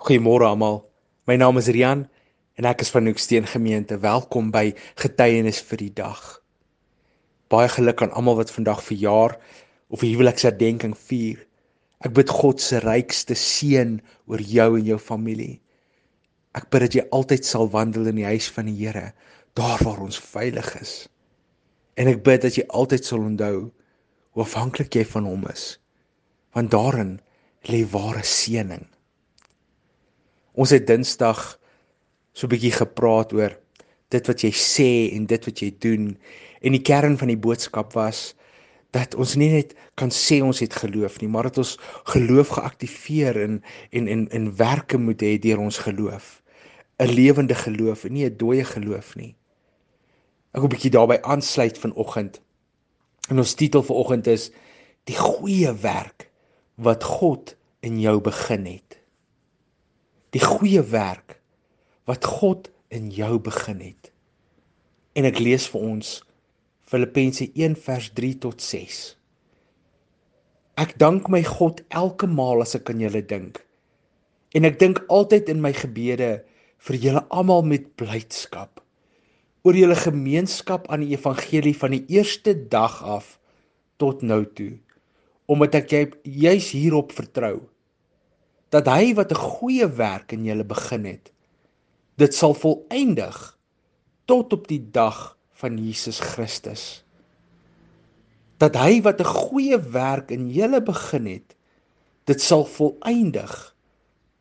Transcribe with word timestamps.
Goeiemôre 0.00 0.46
almal. 0.48 0.78
My 1.28 1.34
naam 1.36 1.58
is 1.60 1.66
Rian 1.68 2.06
en 2.56 2.66
ek 2.70 2.80
is 2.80 2.90
van 2.94 3.04
Hoeksteen 3.04 3.44
Gemeente. 3.44 3.98
Welkom 4.00 4.46
by 4.48 4.70
Getuienis 4.96 5.58
vir 5.68 5.80
die 5.82 5.90
dag. 5.98 6.20
Baie 7.52 7.68
geluk 7.68 8.00
aan 8.00 8.14
almal 8.16 8.38
wat 8.38 8.52
vandag 8.54 8.80
verjaar 8.86 9.34
of 9.92 10.00
huweliksherdenking 10.00 10.94
vier. 10.96 11.42
Ek 12.00 12.14
bid 12.16 12.32
God 12.32 12.64
se 12.64 12.80
rykste 12.80 13.36
seën 13.36 13.98
oor 14.24 14.40
jou 14.40 14.70
en 14.78 14.86
jou 14.88 14.96
familie. 14.96 15.58
Ek 16.56 16.70
bid 16.72 16.86
dat 16.86 16.96
jy 16.96 17.04
altyd 17.18 17.44
sal 17.44 17.68
wandel 17.74 18.08
in 18.08 18.22
die 18.22 18.28
huis 18.30 18.48
van 18.54 18.70
die 18.70 18.78
Here, 18.78 19.10
daar 19.52 19.84
waar 19.84 20.00
ons 20.06 20.16
veilig 20.30 20.70
is. 20.80 20.94
En 22.00 22.08
ek 22.08 22.24
bid 22.24 22.46
dat 22.46 22.56
jy 22.56 22.64
altyd 22.72 23.04
sal 23.04 23.28
onthou 23.28 23.68
hoe 23.68 24.46
afhanklik 24.48 24.96
jy 24.96 25.04
van 25.12 25.28
hom 25.28 25.44
is. 25.52 25.74
Want 26.56 26.72
daarin 26.72 27.18
lê 27.68 27.82
ware 27.92 28.24
seëning. 28.24 28.88
Ons 30.60 30.74
het 30.76 30.84
Dinsdag 30.84 31.40
so 32.36 32.44
'n 32.46 32.52
bietjie 32.52 32.72
gepraat 32.76 33.32
oor 33.32 33.54
dit 34.12 34.26
wat 34.28 34.42
jy 34.44 34.50
sê 34.52 34.90
en 35.16 35.24
dit 35.26 35.46
wat 35.48 35.62
jy 35.62 35.70
doen 35.80 36.18
en 36.60 36.76
die 36.76 36.84
kern 36.84 37.16
van 37.16 37.32
die 37.32 37.42
boodskap 37.46 37.94
was 37.96 38.34
dat 38.92 39.14
ons 39.14 39.36
nie 39.40 39.48
net 39.48 39.72
kan 39.94 40.10
sê 40.10 40.42
ons 40.42 40.60
het 40.60 40.74
geloof 40.74 41.20
nie, 41.20 41.28
maar 41.28 41.48
dat 41.48 41.58
ons 41.58 41.78
geloof 42.12 42.48
geaktiveer 42.58 43.40
en 43.40 43.62
en 43.90 44.08
en 44.08 44.28
in 44.28 44.56
werke 44.56 44.98
moet 44.98 45.22
hê 45.22 45.38
deur 45.38 45.64
ons 45.64 45.78
geloof. 45.78 46.42
'n 46.98 47.08
Lewende 47.08 47.54
geloof 47.54 48.04
en 48.04 48.12
nie 48.12 48.26
'n 48.26 48.36
dooie 48.36 48.64
geloof 48.64 49.16
nie. 49.16 49.34
Ek 50.52 50.60
wil 50.60 50.68
'n 50.68 50.74
bietjie 50.76 50.90
daarbey 50.90 51.22
aansluit 51.22 51.78
vanoggend. 51.78 52.40
En 53.30 53.38
ons 53.38 53.54
titel 53.54 53.82
vir 53.82 53.96
oggend 53.96 54.26
is 54.26 54.50
die 55.04 55.16
goeie 55.16 55.72
werk 55.72 56.28
wat 56.76 57.04
God 57.04 57.56
in 57.80 58.00
jou 58.00 58.20
begin 58.20 58.66
het 58.66 58.99
die 60.34 60.42
goeie 60.42 60.82
werk 60.92 61.38
wat 62.06 62.26
God 62.26 62.68
in 62.94 63.10
jou 63.14 63.38
begin 63.42 63.80
het. 63.82 64.10
En 65.18 65.26
ek 65.26 65.40
lees 65.42 65.66
vir 65.72 65.86
ons 65.86 66.20
Filippense 66.90 67.46
1 67.54 67.76
vers 67.78 68.10
3 68.18 68.36
tot 68.42 68.62
6. 68.62 69.00
Ek 70.80 70.94
dank 71.02 71.28
my 71.30 71.42
God 71.46 71.82
elke 71.90 72.28
maal 72.30 72.62
as 72.64 72.76
ek 72.78 72.90
aan 72.90 73.02
julle 73.02 73.22
dink. 73.26 73.58
En 74.54 74.66
ek 74.66 74.78
dink 74.80 75.02
altyd 75.10 75.50
in 75.52 75.60
my 75.62 75.74
gebede 75.76 76.38
vir 76.86 76.98
julle 77.02 77.24
almal 77.34 77.66
met 77.66 77.90
blydskap 78.00 78.80
oor 79.66 79.76
julle 79.76 79.96
gemeenskap 79.98 80.86
aan 80.88 81.02
die 81.04 81.12
evangelie 81.12 81.74
van 81.76 81.92
die 81.92 82.04
eerste 82.16 82.54
dag 82.72 83.02
af 83.04 83.34
tot 84.00 84.22
nou 84.24 84.44
toe 84.56 84.72
omdat 85.50 85.76
ek 85.76 86.14
juis 86.24 86.70
hierop 86.72 87.12
vertrou 87.12 87.58
dat 88.70 88.86
hy 88.86 89.14
wat 89.14 89.32
'n 89.32 89.42
goeie 89.58 89.86
werk 89.86 90.32
in 90.32 90.44
julle 90.44 90.64
begin 90.64 91.04
het, 91.04 91.32
dit 92.16 92.34
sal 92.34 92.54
volëindig 92.54 93.58
tot 94.24 94.52
op 94.52 94.68
die 94.68 94.90
dag 94.90 95.36
van 95.60 95.78
Jesus 95.78 96.20
Christus. 96.20 97.04
Dat 98.58 98.76
hy 98.76 99.02
wat 99.02 99.20
'n 99.20 99.24
goeie 99.26 99.78
werk 99.78 100.30
in 100.30 100.50
julle 100.50 100.82
begin 100.82 101.26
het, 101.26 101.56
dit 102.24 102.40
sal 102.40 102.64
volëindig 102.64 103.74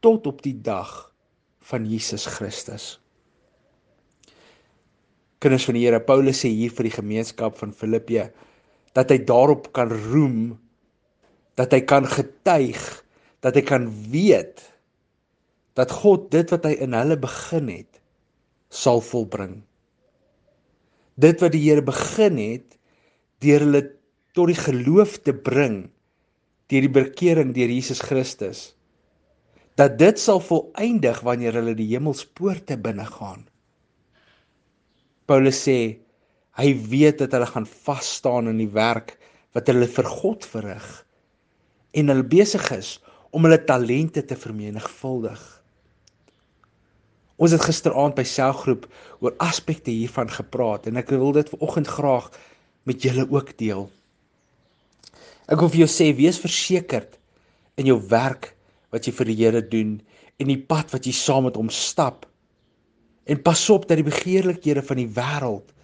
tot 0.00 0.26
op 0.26 0.42
die 0.42 0.60
dag 0.60 1.12
van 1.60 1.86
Jesus 1.86 2.26
Christus. 2.26 3.00
Kinders 5.38 5.64
van 5.64 5.74
die 5.74 5.84
Here, 5.84 6.00
Paulus 6.00 6.40
sê 6.40 6.48
hier 6.48 6.72
vir 6.72 6.84
die 6.84 6.96
gemeenskap 6.96 7.58
van 7.58 7.72
Filippi 7.72 8.30
dat 8.94 9.10
hy 9.10 9.18
daarop 9.24 9.72
kan 9.72 9.90
roem 9.90 10.58
dat 11.54 11.72
hy 11.72 11.80
kan 11.80 12.06
getuig 12.06 13.03
dat 13.44 13.58
hy 13.58 13.64
kan 13.66 13.88
weet 14.12 14.62
dat 15.76 15.92
God 15.92 16.30
dit 16.32 16.48
wat 16.54 16.64
hy 16.68 16.76
in 16.86 16.94
hulle 16.96 17.18
begin 17.20 17.68
het 17.68 18.00
sal 18.74 19.02
volbring. 19.04 19.58
Dit 21.20 21.42
wat 21.44 21.52
die 21.54 21.62
Here 21.66 21.84
begin 21.84 22.38
het 22.40 22.78
deur 23.44 23.66
hulle 23.66 23.82
tot 24.34 24.50
die 24.50 24.58
geloof 24.58 25.18
te 25.26 25.34
bring 25.36 25.84
deur 26.72 26.86
die 26.86 26.94
bekering 26.94 27.52
deur 27.54 27.70
Jesus 27.70 28.00
Christus 28.02 28.72
dat 29.78 29.98
dit 29.98 30.18
sal 30.22 30.40
volëindig 30.42 31.20
wanneer 31.26 31.58
hulle 31.58 31.74
die 31.74 31.88
hemelspoorte 31.90 32.76
binne 32.78 33.06
gaan. 33.10 33.42
Paulus 35.26 35.58
sê 35.66 35.78
hy 36.54 36.68
weet 36.90 37.18
dat 37.24 37.34
hulle 37.34 37.48
gaan 37.50 37.66
vas 37.66 38.10
staan 38.20 38.50
in 38.52 38.60
die 38.62 38.70
werk 38.70 39.16
wat 39.54 39.66
hulle 39.70 39.88
vir 39.90 40.08
God 40.08 40.46
verrig 40.46 40.86
en 41.98 42.10
hulle 42.10 42.26
besig 42.26 42.70
is 42.74 42.96
om 43.34 43.46
hulle 43.46 43.58
talente 43.66 44.22
te 44.22 44.36
vermenigvuldig. 44.38 45.42
Ons 47.42 47.54
het 47.56 47.64
gisteraand 47.66 48.14
by 48.14 48.22
selgroep 48.30 48.86
oor 49.24 49.34
aspekte 49.42 49.90
hiervan 49.90 50.30
gepraat 50.30 50.86
en 50.86 51.00
ek 51.00 51.10
wil 51.10 51.34
dit 51.34 51.50
vanoggend 51.50 51.90
graag 51.90 52.28
met 52.86 53.02
julle 53.02 53.26
ook 53.26 53.50
deel. 53.58 53.88
Ek 55.50 55.58
wil 55.60 55.72
vir 55.72 55.82
jou 55.82 55.90
sê 55.90 56.12
wees 56.16 56.38
versekerd 56.40 57.18
in 57.80 57.90
jou 57.90 57.98
werk 58.12 58.52
wat 58.94 59.08
jy 59.08 59.16
vir 59.18 59.32
die 59.32 59.38
Here 59.42 59.64
doen 59.66 59.98
en 60.38 60.50
die 60.50 60.60
pad 60.70 60.94
wat 60.94 61.08
jy 61.08 61.16
saam 61.16 61.48
met 61.48 61.58
hom 61.58 61.72
stap. 61.74 62.28
En 63.26 63.42
pas 63.42 63.60
op 63.72 63.88
dat 63.88 63.98
die 63.98 64.06
begeerlikhede 64.06 64.84
van 64.86 65.00
die 65.00 65.10
wêreld 65.10 65.74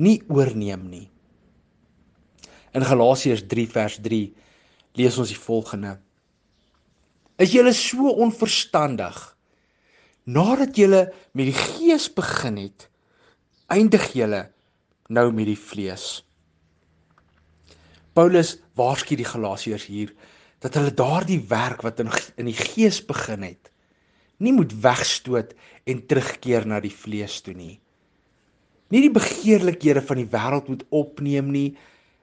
nie 0.00 0.18
oorneem 0.32 0.88
nie. 0.90 1.06
In 2.74 2.86
Galasiërs 2.86 3.46
3 3.46 3.66
vers 3.70 3.98
3 4.02 4.22
lees 4.98 5.18
ons 5.20 5.30
die 5.30 5.38
volgende: 5.38 5.98
Is 7.40 7.54
julle 7.54 7.72
so 7.72 8.12
onverstandig? 8.20 9.16
Nadat 10.28 10.76
julle 10.76 11.06
met 11.32 11.48
die 11.48 11.56
gees 11.56 12.10
begin 12.12 12.58
het, 12.60 12.84
eindig 13.72 14.10
julle 14.12 14.42
nou 15.08 15.30
met 15.32 15.48
die 15.48 15.58
vlees. 15.58 16.20
Paulus 18.12 18.58
waarsku 18.76 19.16
die 19.16 19.26
Galasiërs 19.26 19.86
hier 19.88 20.12
dat 20.60 20.76
hulle 20.76 20.92
daardie 20.92 21.40
werk 21.48 21.80
wat 21.86 22.02
in 22.04 22.10
in 22.36 22.50
die 22.50 22.58
gees 22.58 23.00
begin 23.08 23.46
het, 23.46 23.70
nie 24.36 24.52
moet 24.52 24.74
wegstoot 24.84 25.54
en 25.88 26.04
terugkeer 26.06 26.66
na 26.68 26.80
die 26.84 26.92
vlees 26.92 27.38
toe 27.40 27.54
nie. 27.56 27.78
Nie 28.92 29.00
die 29.06 29.14
begeerlikhede 29.16 30.02
van 30.04 30.20
die 30.20 30.28
wêreld 30.28 30.68
moet 30.68 30.84
opneem 30.92 31.48
nie, 31.54 31.70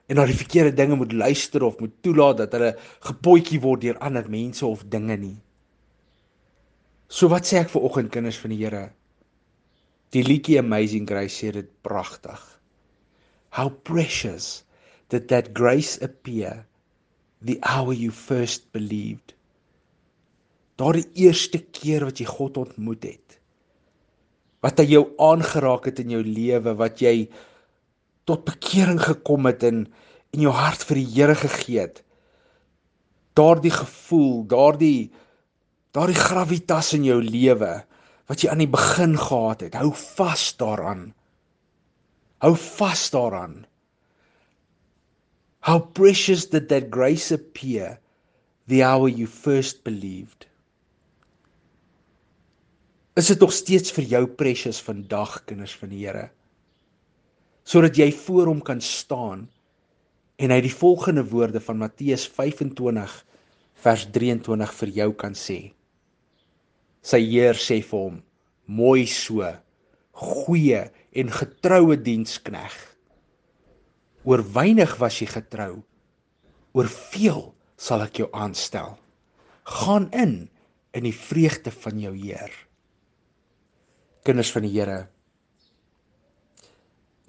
en 0.08 0.20
na 0.20 0.26
die 0.28 0.38
verkeerde 0.38 0.76
dinge 0.76 0.96
moet 0.96 1.16
luister 1.16 1.64
of 1.68 1.80
moet 1.84 1.96
toelaat 2.06 2.44
dat 2.44 2.54
hulle 2.56 2.74
gepotjie 3.08 3.60
word 3.64 3.84
deur 3.84 4.00
ander 4.04 4.30
mense 4.32 4.66
of 4.66 4.86
dinge 4.88 5.18
nie. 5.20 5.36
So 7.08 7.32
wat 7.32 7.48
sê 7.48 7.62
ek 7.62 7.72
vir 7.74 7.88
oggend 7.88 8.12
kinders 8.12 8.40
van 8.40 8.56
die 8.56 8.62
Here? 8.64 8.86
Die 10.16 10.24
liedjie 10.24 10.60
Amazing 10.60 11.08
Grace 11.08 11.36
sê 11.36 11.52
dit 11.56 11.68
pragtig. 11.84 12.40
How 13.56 13.70
precious 13.70 14.64
that 15.12 15.28
that 15.32 15.54
grace 15.56 16.00
appear 16.04 16.66
the 17.42 17.60
hour 17.64 17.94
you 17.94 18.12
first 18.12 18.72
believed. 18.72 19.34
Daardie 20.78 21.08
eerste 21.18 21.60
keer 21.74 22.06
wat 22.06 22.20
jy 22.22 22.28
God 22.30 22.60
ontmoet 22.62 23.08
het. 23.08 23.38
Wat 24.62 24.80
hy 24.82 24.88
jou 24.92 25.04
aangeraak 25.22 25.88
het 25.90 26.02
in 26.04 26.16
jou 26.18 26.24
lewe, 26.26 26.74
wat 26.78 27.02
jy 27.02 27.30
tot 28.28 28.46
bekering 28.48 29.00
gekom 29.02 29.48
het 29.48 29.64
en 29.64 29.86
in 30.36 30.44
jou 30.44 30.54
hart 30.54 30.84
vir 30.90 31.00
die 31.00 31.10
Here 31.16 31.36
gegee 31.40 31.80
het. 31.86 32.02
Daardie 33.38 33.74
gevoel, 33.74 34.44
daardie 34.52 35.12
daardie 35.96 36.20
gravitas 36.20 36.92
in 36.94 37.08
jou 37.08 37.22
lewe 37.24 37.72
wat 38.28 38.44
jy 38.44 38.52
aan 38.52 38.62
die 38.62 38.70
begin 38.70 39.16
gehad 39.18 39.64
het, 39.64 39.78
hou 39.80 39.94
vas 39.96 40.50
daaraan. 40.60 41.08
Hou 42.44 42.54
vas 42.60 43.08
daaraan. 43.14 43.64
How 45.66 45.80
precious 45.80 46.46
did 46.52 46.68
that 46.70 46.92
grace 46.94 47.32
appear 47.34 47.98
the 48.68 48.84
hour 48.84 49.08
you 49.08 49.28
first 49.28 49.84
believed. 49.84 50.46
Is 53.16 53.32
dit 53.32 53.40
nog 53.40 53.54
steeds 53.56 53.92
vir 53.96 54.06
jou 54.06 54.26
precious 54.28 54.80
vandag 54.84 55.40
kinders 55.50 55.74
van 55.80 55.90
die 55.90 56.04
Here? 56.06 56.28
Sodat 57.68 57.98
jy 58.00 58.08
voor 58.16 58.48
hom 58.48 58.62
kan 58.64 58.80
staan 58.84 59.48
en 60.40 60.54
hy 60.54 60.60
die 60.64 60.72
volgende 60.72 61.26
woorde 61.28 61.60
van 61.64 61.82
Matteus 61.82 62.28
25 62.32 63.16
vers 63.84 64.06
23 64.16 64.76
vir 64.80 64.94
jou 65.02 65.08
kan 65.20 65.36
sê. 65.36 65.58
Sy 67.04 67.20
Heer 67.24 67.60
sê 67.60 67.82
vir 67.84 68.00
hom: 68.00 68.22
"Mooi 68.68 69.06
so, 69.08 69.44
goeie 70.14 70.88
en 71.12 71.34
getroue 71.34 71.98
dienskneg. 71.98 72.74
Oor 74.24 74.44
weinig 74.44 74.96
was 75.00 75.20
jy 75.22 75.28
getrou, 75.28 75.84
oor 76.74 76.88
veel 76.88 77.54
sal 77.78 78.02
ek 78.02 78.20
jou 78.20 78.30
aanstel. 78.34 78.98
Gaan 79.64 80.10
in 80.12 80.50
in 80.94 81.04
die 81.04 81.16
vreugde 81.16 81.72
van 81.72 82.00
jou 82.00 82.16
Heer." 82.16 82.52
Kinders 84.24 84.52
van 84.52 84.64
die 84.64 84.74
Here, 84.76 85.08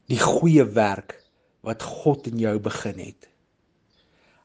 die 0.08 0.20
goeie 0.20 0.64
werk 0.64 1.18
wat 1.66 1.82
God 1.84 2.28
in 2.30 2.38
jou 2.40 2.54
begin 2.64 3.00
het. 3.02 3.28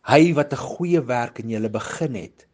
Hy 0.04 0.34
wat 0.36 0.52
'n 0.54 0.60
goeie 0.60 1.02
werk 1.02 1.40
in 1.40 1.50
julle 1.50 1.70
begin 1.70 2.16
het, 2.16 2.48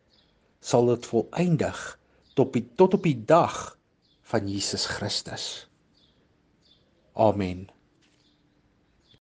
sal 0.62 0.86
dit 0.86 1.06
volëindig 1.06 2.00
tot 2.36 2.54
die 2.54 2.66
tot 2.76 2.94
op 2.94 3.04
die 3.04 3.26
dag 3.26 3.78
van 4.22 4.48
Jesus 4.48 4.86
Christus. 4.86 5.68
Amen. 7.14 7.70